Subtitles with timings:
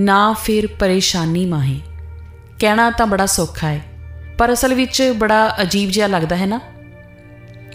[0.00, 1.80] ਨਾ ਫਿਰ ਪਰੇਸ਼ਾਨੀ ਮਾਹੇ।
[2.58, 3.80] ਕਹਿਣਾ ਤਾਂ ਬੜਾ ਸੌਖਾ ਹੈ
[4.38, 6.60] ਪਰ ਅਸਲ ਵਿੱਚ ਬੜਾ ਅਜੀਬ ਜਿਹਾ ਲੱਗਦਾ ਹੈ ਨਾ?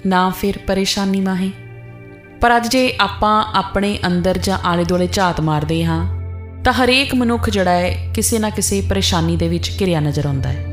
[0.06, 1.52] ਨਾ ਫਿਰ ਪਰੇਸ਼ਾਨੀ ਮਾਹੇ।
[2.42, 6.22] ਪਰ ਅੱਜ ਜੇ ਆਪਾਂ ਆਪਣੇ ਅੰਦਰ ਜਾਂ ਆਲੇ ਦੁਆਲੇ ਝਾਤ ਮਾਰਦੇ ਹਾਂ,
[6.64, 10.66] ਤਾਂ ਹਰੇਕ ਮਨੁੱਖ ਜਿਹੜਾ ਹੈ ਕਿਸੇ ਨਾ ਕਿਸੇ ਪਰੇਸ਼ਾਨੀ ਦੇ ਵਿੱਚ ਘਿਰਿਆ ਨਜ਼ਰ ਆਉਂਦਾ ਹੈ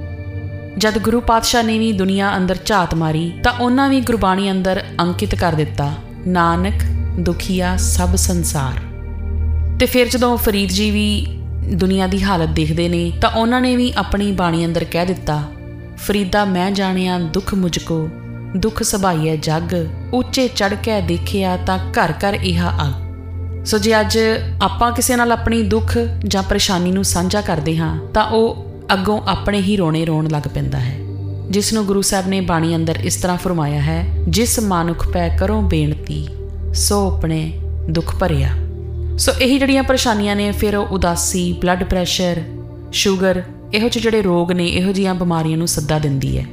[0.78, 5.34] ਜਦ ਗੁਰੂ ਪਾਤਸ਼ਾਹ ਨੇ ਵੀ ਦੁਨੀਆ ਅੰਦਰ ਝਾਤ ਮਾਰੀ, ਤਾਂ ਉਹਨਾਂ ਵੀ ਗੁਰਬਾਣੀ ਅੰਦਰ ਅੰਕਿਤ
[5.34, 5.94] ਕਰ ਦਿੱਤਾ,
[6.26, 6.82] ਨਾਨਕ
[7.20, 8.80] ਦੁਖੀਆ ਸਭ ਸੰਸਾਰ।
[9.80, 13.92] ਤੇ ਫਿਰ ਜਦੋਂ ਫਰੀਦ ਜੀ ਵੀ ਦੁਨੀਆ ਦੀ ਹਾਲਤ ਦੇਖਦੇ ਨੇ, ਤਾਂ ਉਹਨਾਂ ਨੇ ਵੀ
[13.96, 15.42] ਆਪਣੀ ਬਾਣੀ ਅੰਦਰ ਕਹਿ ਦਿੱਤਾ,
[15.96, 18.08] ਫਰੀਦਾ ਮੈਂ ਜਾਣਿਆ, ਦੁੱਖ ਮੁਝ ਕੋ
[18.56, 19.74] ਦੁੱਖ ਸਭਾਈਐ ਜਗ,
[20.12, 24.18] ਉੱਚੇ ਚੜ ਕੇ ਦੇਖਿਆ ਤਾਂ ਘਰ ਘਰ ਇਹ ਅਗ ਸੋ ਜੇ ਅੱਜ
[24.62, 29.60] ਆਪਾਂ ਕਿਸੇ ਨਾਲ ਆਪਣੀ ਦੁੱਖ ਜਾਂ ਪਰੇਸ਼ਾਨੀ ਨੂੰ ਸਾਂਝਾ ਕਰਦੇ ਹਾਂ, ਤਾਂ ਉਹ ਅੱਗੋਂ ਆਪਣੇ
[29.60, 30.96] ਹੀ ਰੋਣੇ ਰੋਣ ਲੱਗ ਪੈਂਦਾ ਹੈ।
[31.50, 35.60] ਜਿਸ ਨੂੰ ਗੁਰੂ ਸਾਹਿਬ ਨੇ ਬਾਣੀ ਅੰਦਰ ਇਸ ਤਰ੍ਹਾਂ ਫਰਮਾਇਆ ਹੈ, ਜਿਸ ਮਾਨੁਖ ਪੈ ਕਰੋ
[35.62, 36.26] ਬੇਨਤੀ,
[36.74, 37.52] ਸੋ ਆਪਣੇ
[37.90, 38.48] ਦੁੱਖ ਭਰਿਆ।
[39.20, 42.40] ਸੋ ਇਹੀ ਜਿਹੜੀਆਂ ਪਰੇਸ਼ਾਨੀਆਂ ਨੇ, ਫਿਰ ਉਹ ਉਦਾਸੀ ਬਲੱਡ ਪ੍ਰੈਸ਼ਰ
[42.92, 43.42] ਸ਼ੂਗਰ
[43.74, 46.44] ਇਹੋ ਜਿਹੇ ਜਿਹੜੇ ਰੋਗ ਨੇ, ਇਹੋ ਜੀਆਂ ਬਿਮਾਰੀਆਂ ਨੂੰ ਸੱਦਾ ਦਿੰਦੀ ਹੈ।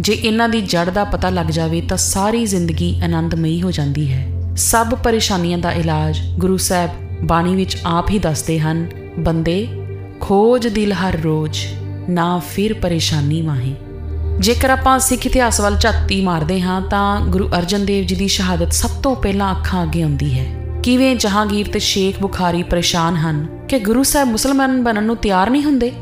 [0.00, 4.26] ਜੇ ਇਹਨਾਂ ਦੀ ਜੜ ਦਾ ਪਤਾ ਲੱਗ ਜਾਵੇ, ਤਾਂ ਸਾਰੀ ਜ਼ਿੰਦਗੀ ਆਨੰਦਮਈ ਹੋ ਜਾਂਦੀ ਹੈ।
[4.56, 6.90] ਸਭ ਪਰੇਸ਼ਾਨੀਆਂ ਦਾ ਇਲਾਜ ਗੁਰੂ ਸਾਹਿਬ
[7.22, 8.86] ਬਾਣੀ ਵਿੱਚ ਆਪ ਹੀ ਦੱਸਦੇ ਹਨ,
[9.18, 9.66] ਬੰਦੇ,
[10.20, 11.58] ਖੋਜ ਦਿਲ ਹਰ ਰੋਜ਼,
[12.08, 13.74] ਨਾ ਫਿਰ ਪਰੇਸ਼ਾਨੀ ਮਾਹੀ
[14.40, 18.72] ਜੇਕਰ ਆਪਾਂ ਸਿੱਖ ਇਤਿਹਾਸ ਵੱਲ ਝਾਤੀ ਮਾਰਦੇ ਹਾਂ, ਤਾਂ ਗੁਰੂ ਅਰਜਨ ਦੇਵ ਜੀ ਦੀ ਸ਼ਹਾਦਤ
[18.72, 23.78] ਸਭ ਤੋਂ ਪਹਿਲਾਂ ਅੱਖਾਂ ਅੱਗੇ ਆਉਂਦੀ ਹੈ। ਕਿਵੇਂ ਜਹਾਂਗੀਰ ਤੇ ਸ਼ੇਖ ਬੁਖਾਰੀ ਪਰੇਸ਼ਾਨ ਹਨ ਕਿ
[23.78, 25.92] ਗੁਰੂ ਸਾਹਿਬ ਮੁਸਲਮਾਨ ਬਣਨ ਨੂੰ ਤਿਆਰ ਨਹੀਂ ਹੁੰਦੇ?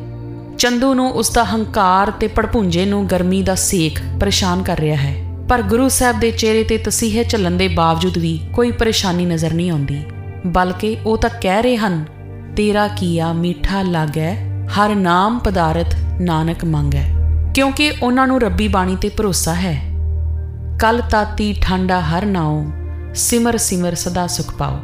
[0.58, 5.36] ਚੰਦੂ ਨੂੰ ਉਸ ਦਾ ਹੰਕਾਰ ਤੇ ਪੜਪੁੰਜੇ ਨੂੰ ਗਰਮੀ ਦਾ ਸੇਕ ਪਰੇਸ਼ਾਨ ਕਰ ਰਿਹਾ ਹੈ।
[5.48, 9.70] ਪਰ ਗੁਰੂ ਸਾਹਿਬ ਦੇ ਚਿਹਰੇ ਤੇ ਤਸੀਹੇ ਚੱਲਣ ਦੇ ਬਾਵਜੂਦ ਵੀ ਕੋਈ ਪਰੇਸ਼ਾਨੀ ਨਜ਼ਰ ਨਹੀਂ
[9.70, 10.02] ਆਉਂਦੀ।
[10.46, 12.05] ਬਲਕਿ ਉਹ ਤਾਂ ਕਹਿ ਰਹੇ ਹਨ,
[12.56, 17.05] ਤੇਰਾ ਕੀਆ ਮਿੱਠਾ ਲੱਗੈ, ਹਰ ਨਾਮ ਪਦਾਰਥ ਨਾਨਕ ਮੰਗੈ।
[17.55, 19.90] ਕਿਉਂਕਿ ਉਹਨਾਂ ਨੂੰ ਰੱਬੀ ਬਾਣੀ ਤੇ ਭਰੋਸਾ ਹੈ।
[20.78, 22.64] ਕਲ ਤਾਤੀ ਠੰਡਾ ਹਰ ਨਾਉ
[23.15, 24.81] ਸਿਮਰ ਸਿਮਰ ਸਦਾ ਸੁਖ ਪਾਓ।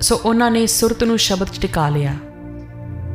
[0.00, 2.14] ਸੋ ਉਹਨਾਂ ਨੇ ਸੁਰਤ ਨੂੰ ਸ਼ਬਦ 'ਚ ਟਿਕਾ ਲਿਆ।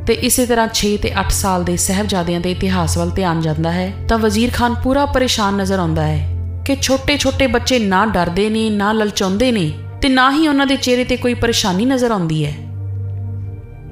[0.06, 3.92] ਤੇ ਇਸੇ ਤਰ੍ਹਾਂ 6 ਤੇ 8 ਸਾਲ ਦੇ ਸਹਿਬਜ਼ਾਦਿਆਂ ਦੇ ਇਤਿਹਾਸ ਵੱਲ ਧਿਆਨ ਜਾਂਦਾ ਹੈ,
[4.08, 6.28] ਤਾਂ ਵਜ਼ੀਰ ਖਾਨ ਪੂਰਾ ਪਰੇਸ਼ਾਨ ਨਜ਼ਰ ਆਉਂਦਾ ਹੈ
[6.64, 11.04] ਕਿ ਛੋਟੇ-ਛੋਟੇ ਬੱਚੇ ਨਾ ਡਰਦੇ ਨੇ, ਨਾ ਲਲਚਾਉਂਦੇ ਨੇ ਤੇ ਨਾ ਹੀ ਉਹਨਾਂ ਦੇ ਚਿਹਰੇ
[11.04, 12.52] ਤੇ ਕੋਈ ਪਰੇਸ਼ਾਨੀ ਨਜ਼ਰ ਆਉਂਦੀ ਹੈ।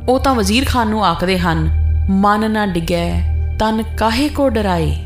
[0.09, 1.71] ਉਹ ਤਾਂ ਵਜ਼ੀਰ ਖਾਨ ਨੂੰ ਆਖਦੇ ਹਨ,
[2.11, 3.23] ਮਨ ਨਾ ਡਿਗੈ,
[3.61, 4.97] ਤਨ ਕਾਹੇ ਕੋ ਡਰਾਏ,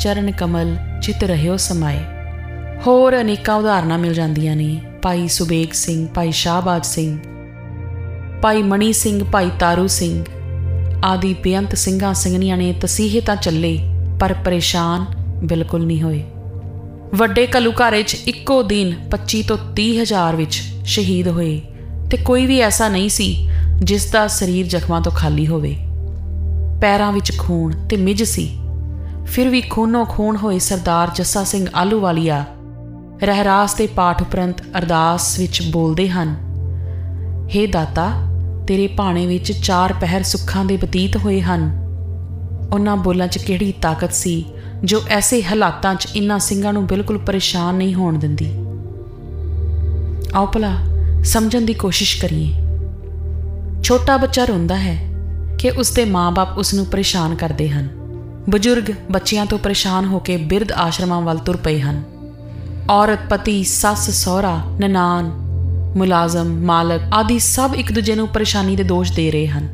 [0.00, 2.04] ਚਰਨ ਕਮਲ ਚਿਤ ਰਹਿਓ ਸਮਾਏ।
[2.86, 7.18] ਹੋਰ ਅਨੇਕਾਂ ਉਦਾਹਰਨਾਂ ਮਿਲ ਜਾਂਦੀਆਂ ਨੇ। ਭਾਈ ਸੁਬੇਗ ਸਿੰਘ, ਭਾਈ ਸ਼ਾਹਬਾਜ ਸਿੰਘ,
[8.42, 10.24] ਭਾਈ ਮਣੀ ਸਿੰਘ, ਭਾਈ ਤਾਰੂ ਸਿੰਘ
[11.04, 13.78] ਆਦਿ ਬੇਅੰਤ ਸਿੰਘਾਂ ਸਿੰਘਣੀਆਂ ਨੇ ਤਸੀਹੇ ਤਾਂ ਚੱਲੇ,
[14.20, 15.04] ਪਰ ਪਰੇਸ਼ਾਨ
[15.44, 16.22] ਬਿਲਕੁਲ ਨਹੀਂ ਹੋਏ।
[17.14, 21.60] ਵੱਡੇ ਕਲੂਕਾਰੇ 'ਚ ਇੱਕੋ ਦਿਨ 25 ਤੋਂ 30 ਹਜ਼ਾਰ ਵਿੱਚ ਸ਼ਹੀਦ ਹੋਏ
[22.10, 23.48] ਤੇ ਕੋਈ ਵੀ ਐਸਾ ਨਹੀਂ ਸੀ
[23.82, 25.76] ਜਿਸ ਦਾ ਸਰੀਰ ਜ਼ਖਮਾਂ ਤੋਂ ਖਾਲੀ ਹੋਵੇ।
[26.80, 28.58] ਪੈਰਾਂ ਵਿੱਚ ਖੂਨ ਤੇ ਮਿੱਝ ਸੀ।
[29.26, 32.44] ਫਿਰ ਵੀ ਖੂਨੋਂ ਖੂਨ ਹੋਏ ਸਰਦਾਰ ਜੱਸਾ ਸਿੰਘ ਆਲੂਵਾਲੀਆ
[33.22, 36.36] ਰਹਿਰਾਸ ਤੇ ਪਾਠ ਉਪਰੰਤ ਅਰਦਾਸ ਵਿੱਚ ਬੋਲਦੇ ਹਨ
[37.46, 38.12] हे ਦਾਤਾ,
[38.66, 41.86] ਤੇਰੇ ਭਾਣੇ ਵਿੱਚ ਚਾਰ ਪਹਿਰ ਸੁੱਖਾਂ ਦੇ ਬਤੀਤ ਹੋਏ ਹਨ।
[42.72, 44.44] ਉਹਨਾਂ ਬੋਲਾਂ 'ਚ ਕਿਹੜੀ ਤਾਕਤ ਸੀ,
[44.84, 48.52] ਜੋ ਐਸੇ ਹਾਲਾਤਾਂ 'ਚ ਇਨ੍ਹਾਂ ਸਿੰਘਾਂ ਨੂੰ ਬਿਲਕੁਲ ਪਰੇਸ਼ਾਨ ਨਹੀਂ ਹੋਣ ਦਿੰਦੀ?
[50.34, 50.72] ਆਓ ਭਲਾ,
[51.24, 52.54] ਸਮਝਣ ਦੀ ਕੋਸ਼ਿਸ਼ ਕਰੀਏ।
[53.82, 55.12] ਛੋਟਾ ਬੱਚਾ ਰੋਂਦਾ ਹੈ
[55.58, 57.88] ਕਿ ਉਸ ਦੇ ਮਾਪੇ ਉਸ ਨੂੰ ਪਰੇਸ਼ਾਨ ਕਰਦੇ ਹਨ।
[58.50, 62.02] ਬਜ਼ੁਰਗ ਬੱਚਿਆਂ ਤੋਂ ਪਰੇਸ਼ਾਨ ਹੋ ਕੇ ਬਿਰਧ ਆਸ਼ਰਮਾਂ ਵੱਲ ਤੁਰ ਪਏ ਹਨ।
[62.90, 65.30] ਔਰਤ, ਪਤੀ, ਸੱਸ, ਸਹੁਰਾ ਨਨਾਨ
[65.96, 69.68] ਮੁਲਾਜ਼ਮ, ਮਾਲਕ ਆਦਿ ਸਭ ਇੱਕ ਦੂਜੇ ਨੂੰ ਪਰੇਸ਼ਾਨੀ ਦੇ ਦੋਸ਼ ਦੇ ਰਹੇ ਹਨ।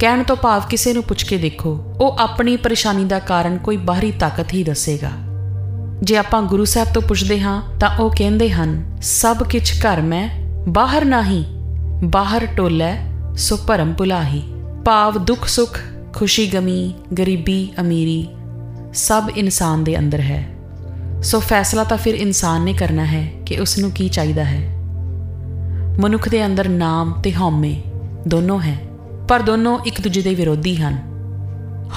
[0.00, 4.10] ਕਹਿਣ ਤੋਂ ਭਾਵ ਕਿਸੇ ਨੂੰ ਪੁੱਛ ਕੇ ਦੇਖੋ, ਉਹ ਆਪਣੀ ਪਰੇਸ਼ਾਨੀ ਦਾ ਕਾਰਨ ਕੋਈ ਬਾਹਰੀ
[4.10, 5.10] ਤਾਕਤ ਹੀ ਦੱਸੇਗਾ।
[6.02, 10.28] ਜੇ ਆਪਾਂ ਗੁਰੂ ਸਾਹਿਬ ਤੋਂ ਪੁੱਛਦੇ ਹਾਂ, ਤਾਂ ਉਹ ਕਹਿੰਦੇ ਹਨ, ਸਭ ਕਿਛ ਘਰ ਮੈਂ,
[10.68, 11.44] ਬਾਹਰ ਨਹੀਂ
[12.04, 12.92] ਬਾਹਰ ਟੋਲੇ
[13.36, 14.42] ਸੋ ਭਰਮ ਭੁਲਾਹੀ
[14.84, 15.80] ਭਾਵ ਦੁੱਖ, ਸੁੱਖ,
[16.14, 18.28] ਖੁਸ਼ੀ ਗਮੀ, ਗਰੀਬੀ, ਅਮੀਰੀ,
[18.94, 20.55] ਸਭ ਇਨਸਾਨ ਦੇ ਅੰਦਰ ਹੈ।
[21.22, 24.60] ਸੋ ਫੈਸਲਾ ਤਾਂ ਫਿਰ ਇਨਸਾਨ ਨੇ ਕਰਨਾ ਹੈ ਕਿ ਉਸ ਨੂੰ ਕੀ ਚਾਹੀਦਾ ਹੈ।
[26.00, 27.74] ਮਨੁੱਖ ਦੇ ਅੰਦਰ ਨਾਮ ਤੇ ਹਉਮੈ
[28.28, 28.76] ਦੋਨੋਂ ਹੈ,
[29.28, 30.96] ਪਰ ਦੋਨੋਂ ਇੱਕ ਦੂਜੇ ਦੇ ਵਿਰੋਧੀ ਹਨ।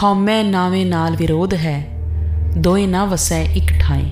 [0.04, 1.88] ਹਉਮੈ ਨਾਵੇਂ ਨਾਲ ਵਿਰੋਧ ਹੈ,
[2.58, 4.06] ਦੋਏ ਨਾ ਵਸੈ ਇੱਕ ਠਾਏ।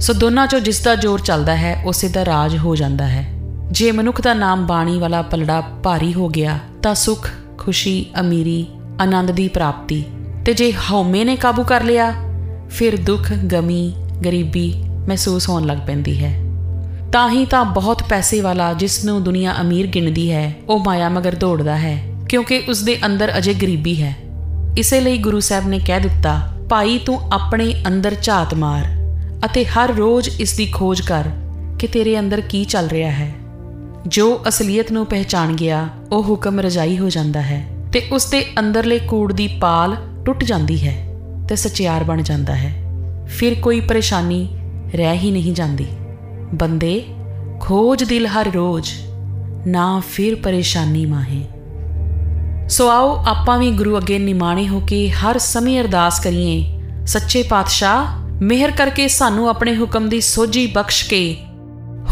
[0.00, 3.26] ਸੋ ਦੋਨਾਂ ਚੋਂ ਜਿਸ ਦਾ ਜ਼ੋਰ ਚੱਲਦਾ ਹੈ, ਉਸੇ ਦਾ ਰਾਜ ਹੋ ਜਾਂਦਾ ਹੈ।
[3.72, 7.28] ਜੇ ਮਨੁੱਖ ਦਾ ਨਾਮ ਬਾਣੀ ਵਾਲਾ ਪਲੜਾ ਭਾਰੀ ਹੋ ਗਿਆ, ਤਾਂ ਸੁਖ,
[7.58, 8.66] ਖੁਸ਼ੀ, ਅਮੀਰੀ,
[9.00, 10.04] ਆਨੰਦ ਦੀ ਪ੍ਰਾਪਤੀ
[10.44, 12.12] ਤੇ ਜੇ ਹਉਮੈ ਨੇ ਕਾਬੂ ਕਰ ਲਿਆ,
[12.70, 13.94] ਫਿਰ ਦੁੱਖ, ਗਮੀ
[14.24, 16.44] ਗਰੀਬੀ ਮਹਿਸੂਸ ਹੋਣ ਲੱਗ ਪੈਂਦੀ ਹੈ।
[17.12, 21.34] ਤਾਂ ਹੀ ਤਾਂ ਬਹੁਤ ਪੈਸੇ ਵਾਲਾ ਜਿਸ ਨੂੰ ਦੁਨੀਆ ਅਮੀਰ ਗਿਣਦੀ ਹੈ, ਉਹ ਮਾਇਆ ਮਗਰ
[21.34, 24.16] ਦੌੜਦਾ ਹੈ, ਕਿਉਂਕਿ ਉਸ ਦੇ ਅੰਦਰ ਅਜੇ ਗਰੀਬੀ ਹੈ।
[24.78, 28.84] ਇਸੇ ਲਈ ਗੁਰੂ ਸਾਹਿਬ ਨੇ ਕਹਿ ਦਿੱਤਾ, ਭਾਈ, ਤੂੰ ਆਪਣੇ ਅੰਦਰ ਝਾਤ ਮਾਰ
[29.44, 31.24] ਅਤੇ ਹਰ ਰੋਜ਼ ਇਸ ਦੀ ਖੋਜ ਕਰ
[31.78, 33.34] ਕਿ ਤੇਰੇ ਅੰਦਰ ਕੀ ਚੱਲ ਰਿਹਾ ਹੈ।
[34.06, 38.98] ਜੋ ਅਸਲੀਅਤ ਨੂੰ ਪਹਿਚਾਨ ਗਿਆ, ਉਹ ਹੁਕਮ ਰਜਾਈ ਹੋ ਜਾਂਦਾ ਹੈ ਤੇ ਉਸ ਦੇ ਅੰਦਰਲੇ
[38.98, 41.14] ਕੂੜ ਦੀ ਪਾਲ ਟੁੱਟ ਜਾਂਦੀ ਹੈ
[41.48, 42.87] ਤੇ ਸਚਿਆਰ ਬਣ ਜਾਂਦਾ ਹੈ।
[43.28, 44.48] ਫਿਰ ਕੋਈ ਪਰੇਸ਼ਾਨੀ
[44.94, 45.86] ਰਹਿ ਹੀ ਨਹੀਂ ਜਾਂਦੀ।
[46.54, 47.04] ਬੰਦੇ,
[47.60, 48.90] ਖੋਜ ਦਿਲ ਹਰ ਰੋਜ਼,
[49.66, 51.44] ਨਾ ਫਿਰ ਪਰੇਸ਼ਾਨੀ ਮਾਹੇ।
[52.68, 58.06] ਸੋ ਆਓ ਆਪਾਂ ਵੀ ਗੁਰੂ ਅੱਗੇ ਨਿਮਾਣੇ ਹੋ ਕੇ ਹਰ ਸਮੇਂ ਅਰਦਾਸ ਕਰੀਏ, ਸੱਚੇ ਪਾਤਸ਼ਾਹ,
[58.42, 61.36] ਮਿਹਰ ਕਰਕੇ ਸਾਨੂੰ ਆਪਣੇ ਹੁਕਮ ਦੀ ਸੋਝੀ ਬਖਸ਼ ਕੇ,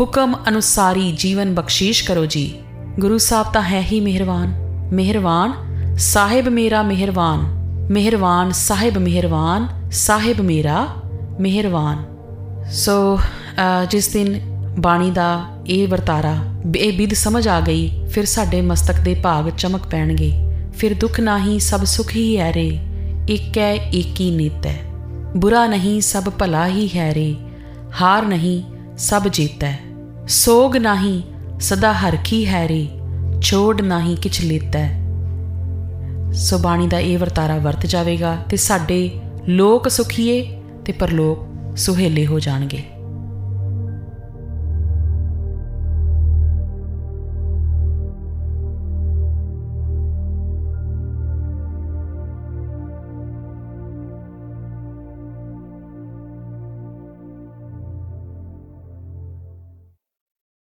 [0.00, 2.54] ਹੁਕਮ ਅਨੁਸਾਰੀ ਜੀਵਨ ਬਖਸ਼ੀਸ਼ ਕਰੋ ਜੀ।
[3.00, 4.54] ਗੁਰੂ ਸਾਹਿਬ ਤਾਂ ਹੈ ਹੀ ਮਿਹਰਬਾਨ
[4.92, 5.52] ਮਿਹਰਬਾਨ
[5.98, 7.40] ਸਾਹਿਬ ਮੇਰਾ ਮਿਹਰਬਾਨ
[7.90, 10.86] ਮਿਹਰਬਾਨ ਸਾਹਿਬ ਮਿਹਰਬਾਨ ਸਾਹਿਬ ਮੇਰਾ
[11.40, 12.04] ਮਿਹਰਬਾਨ।
[12.70, 14.40] ਸੋ ਅ, ਜਿਸ ਦਿਨ
[14.78, 16.36] ਬਾਣੀ ਦਾ ਇਹ ਵਰਤਾਰਾ
[16.76, 20.32] ਇਹ ਵਿਧ ਸਮਝ ਆ ਗਈ ਫਿਰ ਸਾਡੇ ਮਸਤਕ ਦੇ ਭਾਗ ਚਮਕ ਪੈਣਗੇ।
[20.74, 22.78] ਫਿਰ ਦੁੱਖ ਨਾਹੀ ਸਭ ਸੁਖ ਹੀ ਹੈ ਰੇ
[23.28, 24.78] ਇਕੈ ਏਕੀ ਨਿਤ। ਹੈ
[25.36, 27.34] ਬੁਰਾ ਨਹੀਂ ਸਭ ਭਲਾ ਹੀ ਹੈ ਰੇ
[28.02, 28.62] ਹਾਰ ਨਹੀਂ
[28.98, 29.78] ਸਭ ਜੀਤੈ।
[30.28, 31.22] ਸੋਗ ਨਹੀਂ
[31.60, 32.88] ਸਦਾ ਹਰਖੀ ਹੈ ਰੇ
[33.42, 34.88] ਛੋੜ ਨਹੀਂ ਕਿਛ ਲੇਤੈ।
[36.32, 39.10] ਸੋ ਬਾਣੀ ਦਾ ਇਹ ਵਰਤਾਰਾ ਵਰਤ ਜਾਵੇਗਾ ਤੇ ਸਾਡੇ
[39.48, 40.55] ਲੋਕ ਸੁਖੀਏ
[40.86, 42.84] ਤੇ ਪਰਲੋਕ ਸੁਹੇਲੇ ਹੋ ਜਾਣਗੇ।